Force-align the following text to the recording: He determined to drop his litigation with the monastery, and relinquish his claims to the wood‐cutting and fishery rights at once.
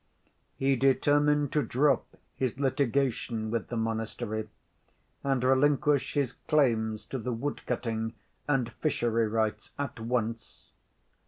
He 0.55 0.75
determined 0.75 1.51
to 1.51 1.61
drop 1.61 2.17
his 2.35 2.59
litigation 2.59 3.51
with 3.51 3.67
the 3.67 3.77
monastery, 3.77 4.49
and 5.23 5.43
relinquish 5.43 6.15
his 6.15 6.33
claims 6.47 7.05
to 7.05 7.19
the 7.19 7.31
wood‐cutting 7.31 8.13
and 8.47 8.71
fishery 8.81 9.27
rights 9.27 9.73
at 9.77 9.99
once. 9.99 10.71